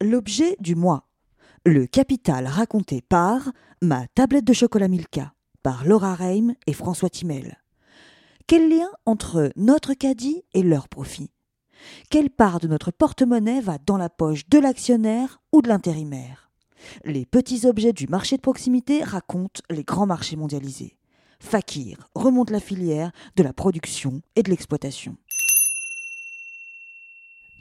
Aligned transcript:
L'objet 0.00 0.56
du 0.60 0.76
mois. 0.76 1.08
Le 1.66 1.88
capital 1.88 2.46
raconté 2.46 3.02
par 3.02 3.50
Ma 3.82 4.06
tablette 4.14 4.44
de 4.44 4.52
chocolat 4.52 4.86
Milka 4.86 5.34
par 5.64 5.84
Laura 5.84 6.14
Reim 6.14 6.54
et 6.68 6.72
François 6.72 7.10
Timel. 7.10 7.58
Quel 8.46 8.70
lien 8.70 8.88
entre 9.06 9.50
notre 9.56 9.94
caddie 9.94 10.44
et 10.54 10.62
leur 10.62 10.88
profit 10.88 11.32
Quelle 12.10 12.30
part 12.30 12.60
de 12.60 12.68
notre 12.68 12.92
porte-monnaie 12.92 13.60
va 13.60 13.78
dans 13.78 13.96
la 13.96 14.08
poche 14.08 14.48
de 14.48 14.60
l'actionnaire 14.60 15.42
ou 15.50 15.62
de 15.62 15.68
l'intérimaire? 15.68 16.52
Les 17.04 17.26
petits 17.26 17.66
objets 17.66 17.92
du 17.92 18.06
marché 18.06 18.36
de 18.36 18.42
proximité 18.42 19.02
racontent 19.02 19.62
les 19.68 19.82
grands 19.82 20.06
marchés 20.06 20.36
mondialisés. 20.36 20.96
Fakir 21.40 22.08
remonte 22.14 22.50
la 22.50 22.60
filière 22.60 23.10
de 23.34 23.42
la 23.42 23.52
production 23.52 24.22
et 24.36 24.44
de 24.44 24.50
l'exploitation. 24.50 25.16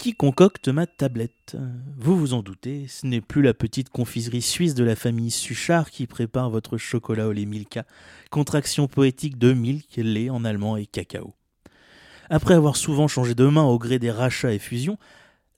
Qui 0.00 0.14
concocte 0.14 0.68
ma 0.68 0.86
tablette 0.86 1.58
Vous 1.98 2.16
vous 2.16 2.32
en 2.32 2.40
doutez, 2.40 2.86
ce 2.88 3.06
n'est 3.06 3.20
plus 3.20 3.42
la 3.42 3.52
petite 3.52 3.90
confiserie 3.90 4.40
suisse 4.40 4.74
de 4.74 4.82
la 4.82 4.96
famille 4.96 5.30
Suchard 5.30 5.90
qui 5.90 6.06
prépare 6.06 6.48
votre 6.48 6.78
chocolat 6.78 7.28
au 7.28 7.32
lait 7.32 7.44
Milka, 7.44 7.84
contraction 8.30 8.88
poétique 8.88 9.36
de 9.36 9.52
milk, 9.52 9.96
lait 9.98 10.30
en 10.30 10.42
allemand 10.46 10.78
et 10.78 10.86
cacao. 10.86 11.34
Après 12.30 12.54
avoir 12.54 12.76
souvent 12.76 13.08
changé 13.08 13.34
de 13.34 13.44
main 13.44 13.64
au 13.64 13.78
gré 13.78 13.98
des 13.98 14.10
rachats 14.10 14.54
et 14.54 14.58
fusions, 14.58 14.96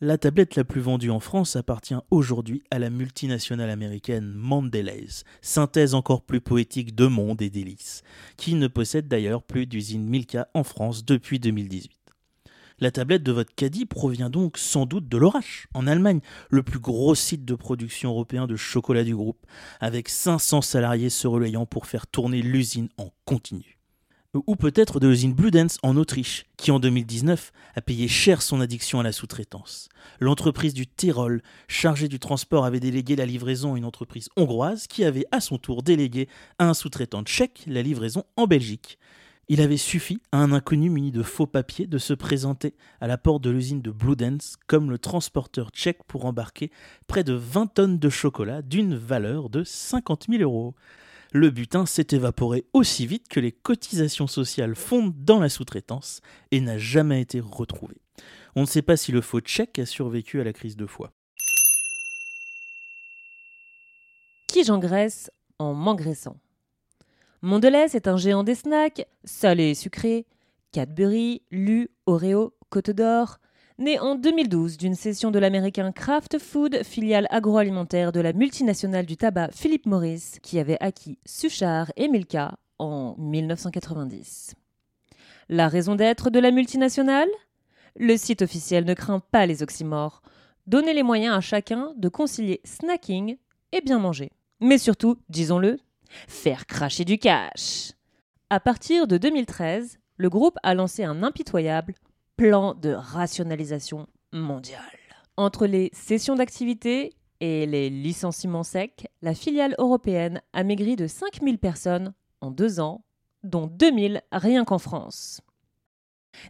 la 0.00 0.18
tablette 0.18 0.56
la 0.56 0.64
plus 0.64 0.80
vendue 0.80 1.10
en 1.10 1.20
France 1.20 1.54
appartient 1.54 1.94
aujourd'hui 2.10 2.64
à 2.72 2.80
la 2.80 2.90
multinationale 2.90 3.70
américaine 3.70 4.32
Mondelez, 4.34 5.22
synthèse 5.40 5.94
encore 5.94 6.22
plus 6.22 6.40
poétique 6.40 6.96
de 6.96 7.06
monde 7.06 7.42
et 7.42 7.50
délices, 7.50 8.02
qui 8.36 8.54
ne 8.54 8.66
possède 8.66 9.06
d'ailleurs 9.06 9.44
plus 9.44 9.66
d'usine 9.66 10.04
Milka 10.04 10.48
en 10.52 10.64
France 10.64 11.04
depuis 11.04 11.38
2018. 11.38 12.01
La 12.78 12.90
tablette 12.90 13.22
de 13.22 13.32
votre 13.32 13.54
caddie 13.54 13.86
provient 13.86 14.30
donc 14.30 14.58
sans 14.58 14.86
doute 14.86 15.08
de 15.08 15.16
l'Orache, 15.18 15.68
en 15.74 15.86
Allemagne, 15.86 16.20
le 16.50 16.62
plus 16.62 16.78
gros 16.78 17.14
site 17.14 17.44
de 17.44 17.54
production 17.54 18.10
européen 18.10 18.46
de 18.46 18.56
chocolat 18.56 19.04
du 19.04 19.14
groupe, 19.14 19.46
avec 19.80 20.08
500 20.08 20.62
salariés 20.62 21.10
se 21.10 21.26
relayant 21.26 21.66
pour 21.66 21.86
faire 21.86 22.06
tourner 22.06 22.42
l'usine 22.42 22.88
en 22.96 23.10
continu. 23.24 23.78
Ou 24.34 24.56
peut-être 24.56 24.98
de 24.98 25.08
l'usine 25.08 25.34
Bludenz 25.34 25.76
en 25.82 25.94
Autriche, 25.98 26.46
qui 26.56 26.70
en 26.70 26.80
2019 26.80 27.52
a 27.74 27.80
payé 27.82 28.08
cher 28.08 28.40
son 28.40 28.62
addiction 28.62 28.98
à 28.98 29.02
la 29.02 29.12
sous-traitance. 29.12 29.90
L'entreprise 30.20 30.72
du 30.72 30.86
Tyrol, 30.86 31.42
chargée 31.68 32.08
du 32.08 32.18
transport, 32.18 32.64
avait 32.64 32.80
délégué 32.80 33.14
la 33.14 33.26
livraison 33.26 33.74
à 33.74 33.76
une 33.76 33.84
entreprise 33.84 34.30
hongroise 34.38 34.86
qui 34.86 35.04
avait 35.04 35.26
à 35.32 35.42
son 35.42 35.58
tour 35.58 35.82
délégué 35.82 36.28
à 36.58 36.66
un 36.66 36.72
sous-traitant 36.72 37.24
tchèque 37.24 37.64
la 37.66 37.82
livraison 37.82 38.24
en 38.38 38.46
Belgique. 38.46 38.98
Il 39.48 39.60
avait 39.60 39.76
suffi 39.76 40.20
à 40.30 40.38
un 40.38 40.52
inconnu 40.52 40.88
muni 40.88 41.10
de 41.10 41.22
faux 41.22 41.46
papiers 41.46 41.86
de 41.86 41.98
se 41.98 42.14
présenter 42.14 42.74
à 43.00 43.08
la 43.08 43.18
porte 43.18 43.42
de 43.42 43.50
l'usine 43.50 43.82
de 43.82 43.90
Bludenz 43.90 44.56
comme 44.68 44.88
le 44.88 44.98
transporteur 44.98 45.70
tchèque 45.70 46.04
pour 46.04 46.24
embarquer 46.26 46.70
près 47.08 47.24
de 47.24 47.32
20 47.32 47.66
tonnes 47.66 47.98
de 47.98 48.08
chocolat 48.08 48.62
d'une 48.62 48.94
valeur 48.94 49.50
de 49.50 49.64
50 49.64 50.26
000 50.30 50.42
euros. 50.42 50.74
Le 51.32 51.50
butin 51.50 51.86
s'est 51.86 52.08
évaporé 52.10 52.66
aussi 52.72 53.06
vite 53.06 53.28
que 53.28 53.40
les 53.40 53.52
cotisations 53.52 54.28
sociales 54.28 54.76
fondent 54.76 55.24
dans 55.24 55.40
la 55.40 55.48
sous-traitance 55.48 56.20
et 56.52 56.60
n'a 56.60 56.78
jamais 56.78 57.20
été 57.20 57.40
retrouvé. 57.40 57.96
On 58.54 58.60
ne 58.60 58.66
sait 58.66 58.82
pas 58.82 58.96
si 58.96 59.10
le 59.10 59.22
faux 59.22 59.40
tchèque 59.40 59.78
a 59.78 59.86
survécu 59.86 60.40
à 60.40 60.44
la 60.44 60.52
crise 60.52 60.76
de 60.76 60.86
foie. 60.86 61.12
Qui 64.46 64.62
j'engraisse 64.64 65.30
en 65.58 65.74
m'engraissant? 65.74 66.36
Mondelez 67.44 67.96
est 67.96 68.06
un 68.06 68.16
géant 68.16 68.44
des 68.44 68.54
snacks, 68.54 69.04
salés 69.24 69.70
et 69.70 69.74
sucrés, 69.74 70.26
Cadbury, 70.70 71.42
Lu, 71.50 71.90
Oreo, 72.06 72.54
Côte 72.70 72.90
d'Or, 72.90 73.38
né 73.78 73.98
en 73.98 74.14
2012 74.14 74.76
d'une 74.76 74.94
session 74.94 75.32
de 75.32 75.40
l'américain 75.40 75.90
Kraft 75.90 76.38
Food, 76.38 76.84
filiale 76.84 77.26
agroalimentaire 77.30 78.12
de 78.12 78.20
la 78.20 78.32
multinationale 78.32 79.06
du 79.06 79.16
tabac 79.16 79.48
Philip 79.50 79.86
Morris, 79.86 80.38
qui 80.40 80.60
avait 80.60 80.76
acquis 80.78 81.18
Suchard 81.26 81.90
et 81.96 82.06
Milka 82.06 82.58
en 82.78 83.16
1990. 83.18 84.54
La 85.48 85.66
raison 85.66 85.96
d'être 85.96 86.30
de 86.30 86.38
la 86.38 86.52
multinationale? 86.52 87.28
Le 87.96 88.16
site 88.16 88.42
officiel 88.42 88.84
ne 88.84 88.94
craint 88.94 89.18
pas 89.18 89.46
les 89.46 89.64
oxymores. 89.64 90.22
Donner 90.68 90.94
les 90.94 91.02
moyens 91.02 91.34
à 91.34 91.40
chacun 91.40 91.92
de 91.96 92.08
concilier 92.08 92.60
snacking 92.64 93.36
et 93.72 93.80
bien 93.80 93.98
manger. 93.98 94.30
Mais 94.60 94.78
surtout, 94.78 95.16
disons-le, 95.28 95.78
faire 96.28 96.66
cracher 96.66 97.04
du 97.04 97.18
cash. 97.18 97.92
À 98.50 98.60
partir 98.60 99.06
de 99.06 99.16
2013, 99.16 99.98
le 100.16 100.28
groupe 100.28 100.58
a 100.62 100.74
lancé 100.74 101.04
un 101.04 101.22
impitoyable 101.22 101.94
plan 102.36 102.74
de 102.74 102.90
rationalisation 102.90 104.06
mondiale. 104.32 104.80
Entre 105.36 105.66
les 105.66 105.90
cessions 105.92 106.34
d'activité 106.34 107.14
et 107.40 107.66
les 107.66 107.90
licenciements 107.90 108.62
secs, 108.62 109.08
la 109.22 109.34
filiale 109.34 109.74
européenne 109.78 110.42
a 110.52 110.62
maigri 110.64 110.96
de 110.96 111.06
5000 111.06 111.58
personnes 111.58 112.12
en 112.40 112.50
deux 112.50 112.80
ans, 112.80 113.04
dont 113.42 113.66
2000 113.66 114.22
rien 114.30 114.64
qu'en 114.64 114.78
France. 114.78 115.40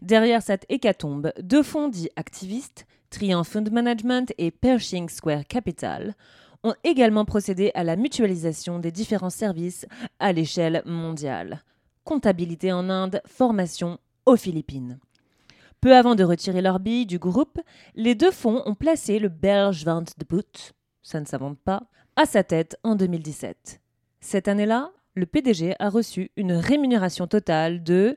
Derrière 0.00 0.42
cette 0.42 0.66
hécatombe, 0.68 1.32
deux 1.40 1.62
fonds 1.62 1.88
dits 1.88 2.10
activistes, 2.16 2.86
Triumph 3.10 3.48
Fund 3.48 3.70
Management 3.70 4.32
et 4.38 4.50
Pershing 4.50 5.08
Square 5.08 5.46
Capital, 5.46 6.14
ont 6.64 6.74
également 6.84 7.24
procédé 7.24 7.70
à 7.74 7.84
la 7.84 7.96
mutualisation 7.96 8.78
des 8.78 8.92
différents 8.92 9.30
services 9.30 9.86
à 10.18 10.32
l'échelle 10.32 10.82
mondiale. 10.86 11.62
Comptabilité 12.04 12.72
en 12.72 12.88
Inde, 12.90 13.20
formation 13.26 13.98
aux 14.26 14.36
Philippines. 14.36 14.98
Peu 15.80 15.96
avant 15.96 16.14
de 16.14 16.24
retirer 16.24 16.62
leur 16.62 16.78
bille 16.78 17.06
du 17.06 17.18
groupe, 17.18 17.60
les 17.94 18.14
deux 18.14 18.30
fonds 18.30 18.62
ont 18.66 18.74
placé 18.74 19.18
le 19.18 19.28
Belge 19.28 19.84
Van 19.84 20.02
de 20.02 20.24
Boot, 20.28 20.72
ça 21.02 21.20
ne 21.20 21.26
s'invente 21.26 21.58
pas, 21.58 21.82
à 22.14 22.24
sa 22.24 22.44
tête 22.44 22.76
en 22.84 22.94
2017. 22.94 23.80
Cette 24.20 24.46
année-là, 24.46 24.92
le 25.14 25.26
PDG 25.26 25.74
a 25.78 25.88
reçu 25.88 26.30
une 26.36 26.52
rémunération 26.52 27.26
totale 27.26 27.82
de 27.82 28.16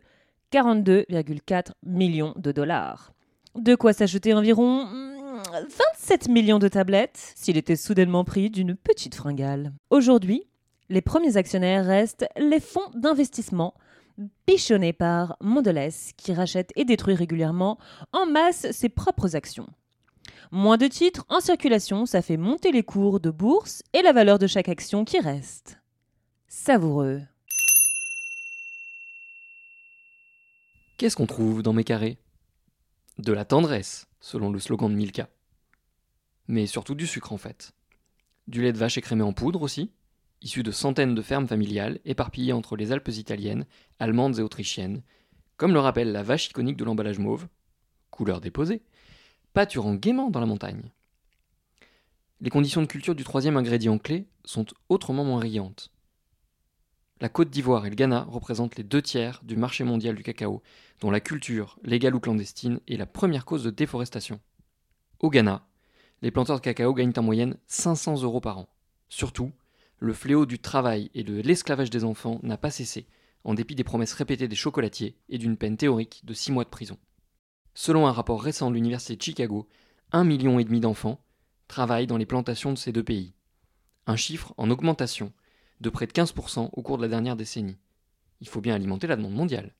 42,4 0.52 1.72
millions 1.84 2.34
de 2.38 2.52
dollars. 2.52 3.12
De 3.56 3.76
quoi 3.76 3.94
s'ajouter 3.94 4.34
environ 4.34 5.15
27 5.44 6.28
millions 6.30 6.60
de 6.60 6.68
tablettes 6.68 7.34
s'il 7.36 7.58
était 7.58 7.76
soudainement 7.76 8.24
pris 8.24 8.50
d'une 8.50 8.76
petite 8.76 9.16
fringale. 9.16 9.74
Aujourd'hui, 9.90 10.48
les 10.90 11.02
premiers 11.02 11.38
actionnaires 11.38 11.86
restent 11.86 12.28
les 12.38 12.60
fonds 12.60 12.90
d'investissement 12.94 13.74
bichonnés 14.48 14.94
par 14.94 15.36
Mondelez 15.42 16.14
qui 16.18 16.34
rachète 16.34 16.72
et 16.76 16.86
détruit 16.86 17.16
régulièrement 17.16 17.78
en 18.14 18.26
masse 18.26 18.72
ses 18.72 18.90
propres 18.90 19.36
actions. 19.36 19.68
Moins 20.52 20.78
de 20.78 20.88
titres 20.88 21.26
en 21.30 21.40
circulation, 21.40 22.06
ça 22.06 22.22
fait 22.22 22.38
monter 22.38 22.72
les 22.72 22.84
cours 22.84 23.20
de 23.20 23.32
bourse 23.32 23.82
et 23.94 24.02
la 24.02 24.14
valeur 24.14 24.40
de 24.40 24.48
chaque 24.48 24.70
action 24.70 25.04
qui 25.04 25.20
reste. 25.20 25.80
Savoureux. 26.48 27.22
Qu'est-ce 30.98 31.18
qu'on 31.18 31.26
trouve 31.26 31.62
dans 31.62 31.74
mes 31.74 31.84
carrés? 31.84 32.18
De 33.18 33.32
la 33.32 33.46
tendresse, 33.46 34.08
selon 34.20 34.52
le 34.52 34.60
slogan 34.60 34.92
de 34.92 34.96
Milka. 34.96 35.30
Mais 36.50 36.68
surtout 36.68 36.96
du 36.96 37.08
sucre 37.08 37.32
en 37.32 37.38
fait. 37.38 37.72
Du 38.48 38.62
lait 38.62 38.74
de 38.74 38.78
vache 38.78 38.98
écrémé 38.98 39.24
en 39.24 39.32
poudre 39.32 39.62
aussi, 39.62 39.90
issu 40.42 40.64
de 40.64 40.72
centaines 40.72 41.16
de 41.16 41.22
fermes 41.22 41.48
familiales 41.48 42.00
éparpillées 42.04 42.52
entre 42.52 42.76
les 42.76 42.92
Alpes 42.92 43.08
italiennes, 43.08 43.66
allemandes 44.00 44.38
et 44.40 44.42
autrichiennes, 44.42 45.02
comme 45.56 45.72
le 45.72 45.80
rappelle 45.80 46.12
la 46.12 46.24
vache 46.24 46.48
iconique 46.48 46.76
de 46.76 46.84
l'emballage 46.84 47.18
mauve, 47.18 47.48
couleur 48.12 48.42
déposée, 48.42 48.82
pâturant 49.54 49.96
gaiement 49.96 50.30
dans 50.30 50.42
la 50.42 50.46
montagne. 50.46 50.92
Les 52.42 52.50
conditions 52.50 52.82
de 52.82 52.88
culture 52.88 53.16
du 53.16 53.24
troisième 53.24 53.56
ingrédient 53.56 53.98
clé 53.98 54.28
sont 54.44 54.66
autrement 54.90 55.24
moins 55.24 55.40
riantes. 55.40 55.90
La 57.22 57.30
Côte 57.30 57.50
d'Ivoire 57.50 57.86
et 57.86 57.90
le 57.90 57.96
Ghana 57.96 58.26
représentent 58.30 58.76
les 58.76 58.84
deux 58.84 59.02
tiers 59.02 59.40
du 59.44 59.56
marché 59.56 59.86
mondial 59.86 60.16
du 60.16 60.24
cacao, 60.24 60.62
dont 61.00 61.12
la 61.12 61.22
culture, 61.22 61.80
légale 61.84 62.14
ou 62.14 62.20
clandestine, 62.20 62.82
est 62.90 62.98
la 62.98 63.06
première 63.06 63.46
cause 63.46 63.64
de 63.64 63.70
déforestation. 63.70 64.42
Au 65.20 65.30
Ghana, 65.30 65.66
les 66.22 66.32
planteurs 66.32 66.58
de 66.58 66.62
cacao 66.62 66.94
gagnent 66.94 67.14
en 67.16 67.24
moyenne 67.24 67.58
500 67.68 68.24
euros 68.24 68.42
par 68.42 68.58
an. 68.58 68.70
Surtout, 69.08 69.54
le 70.00 70.12
fléau 70.12 70.46
du 70.46 70.60
travail 70.60 71.10
et 71.14 71.24
de 71.24 71.40
l'esclavage 71.40 71.90
des 71.90 72.04
enfants 72.04 72.42
n'a 72.44 72.58
pas 72.58 72.70
cessé, 72.70 73.08
en 73.46 73.54
dépit 73.54 73.76
des 73.76 73.86
promesses 73.86 74.14
répétées 74.14 74.50
des 74.50 74.56
chocolatiers 74.58 75.16
et 75.30 75.38
d'une 75.38 75.56
peine 75.56 75.78
théorique 75.78 76.22
de 76.26 76.34
6 76.34 76.52
mois 76.52 76.66
de 76.66 76.70
prison. 76.70 76.98
Selon 77.74 78.08
un 78.08 78.12
rapport 78.12 78.42
récent 78.44 78.70
de 78.70 78.76
l'Université 78.76 79.16
de 79.16 79.22
Chicago, 79.22 79.70
un 80.12 80.26
million 80.26 80.60
et 80.60 80.66
demi 80.66 80.82
d'enfants 80.82 81.22
travaillent 81.70 82.08
dans 82.08 82.18
les 82.18 82.26
plantations 82.26 82.74
de 82.74 82.78
ces 82.78 82.92
deux 82.92 83.04
pays. 83.04 83.34
Un 84.06 84.18
chiffre 84.18 84.54
en 84.58 84.70
augmentation 84.70 85.32
de 85.82 85.90
près 85.90 86.08
de 86.08 86.12
15% 86.12 86.70
au 86.72 86.82
cours 86.82 86.98
de 86.98 87.04
la 87.04 87.10
dernière 87.10 87.36
décennie. 87.36 87.78
Il 88.42 88.48
faut 88.48 88.62
bien 88.62 88.76
alimenter 88.76 89.08
la 89.08 89.16
demande 89.16 89.34
mondiale. 89.34 89.76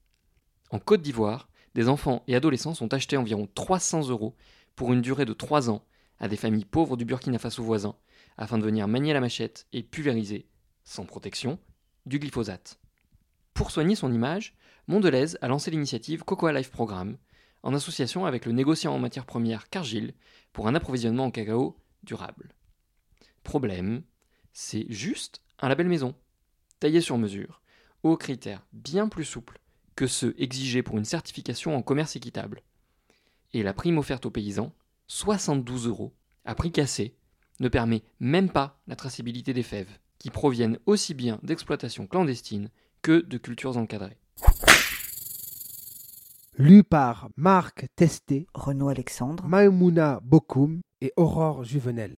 En 0.72 0.80
Côte 0.80 1.02
d'Ivoire, 1.02 1.50
des 1.74 1.90
enfants 1.90 2.24
et 2.28 2.36
adolescents 2.36 2.74
sont 2.74 2.94
achetés 2.94 3.18
environ 3.18 3.48
300 3.54 4.10
euros 4.10 4.36
pour 4.76 4.94
une 4.94 5.02
durée 5.02 5.26
de 5.26 5.34
3 5.34 5.70
ans 5.70 5.86
à 6.20 6.28
des 6.28 6.38
familles 6.38 6.66
pauvres 6.66 6.98
du 6.98 7.06
Burkina 7.06 7.40
Faso 7.40 7.64
voisin 7.64 7.96
afin 8.38 8.58
de 8.58 8.64
venir 8.64 8.88
manier 8.88 9.14
la 9.14 9.22
machette 9.22 9.68
et 9.74 9.84
pulvériser, 9.84 10.48
sans 10.84 11.06
protection, 11.06 11.60
du 12.06 12.20
glyphosate. 12.20 12.80
Pour 13.54 13.72
soigner 13.72 13.96
son 13.96 14.12
image, 14.12 14.54
Mondelez 14.88 15.38
a 15.42 15.48
lancé 15.48 15.72
l'initiative 15.72 16.24
Cocoa 16.24 16.54
Life 16.54 16.70
Programme, 16.70 17.18
en 17.64 17.74
association 17.74 18.26
avec 18.26 18.46
le 18.46 18.52
négociant 18.52 18.94
en 18.94 19.00
matières 19.00 19.26
premières 19.26 19.70
Cargill, 19.70 20.14
pour 20.54 20.68
un 20.68 20.76
approvisionnement 20.76 21.26
en 21.26 21.32
cacao 21.32 21.78
durable. 22.04 22.54
Problème, 23.44 24.04
c'est 24.54 24.86
juste 24.90 25.42
un 25.60 25.70
label 25.70 25.88
maison, 25.88 26.16
taillé 26.80 27.02
sur 27.02 27.18
mesure, 27.18 27.62
aux 28.04 28.18
critères 28.18 28.66
bien 28.74 29.08
plus 29.08 29.26
souples 29.26 29.60
que 29.96 30.08
ceux 30.08 30.36
exigés 30.38 30.84
pour 30.84 30.98
une 30.98 31.06
certification 31.06 31.76
en 31.76 31.82
commerce 31.82 32.16
équitable. 32.16 32.62
Et 33.54 33.64
la 33.64 33.74
prime 33.74 33.98
offerte 33.98 34.26
aux 34.26 34.32
paysans, 34.32 34.74
72 35.08 35.88
euros, 35.88 36.14
à 36.44 36.56
prix 36.56 36.72
cassé, 36.72 37.16
ne 37.60 37.70
permet 37.70 38.04
même 38.20 38.50
pas 38.50 38.82
la 38.88 38.96
traçabilité 38.96 39.54
des 39.54 39.64
fèves, 39.64 39.98
qui 40.20 40.30
proviennent 40.30 40.80
aussi 40.86 41.14
bien 41.14 41.40
d'exploitations 41.44 42.08
clandestines 42.08 42.70
que 43.02 43.22
de 43.22 43.38
cultures 43.38 43.78
encadrées. 43.78 44.18
Lu 46.58 46.84
par 46.84 47.30
Marc 47.36 47.88
Testé, 47.96 48.48
Renaud 48.54 48.90
Alexandre. 48.90 49.46
Maïmouna 49.46 50.22
Bokoum 50.24 50.82
et 51.02 51.12
Aurore 51.18 51.64
Juvenel. 51.64 52.16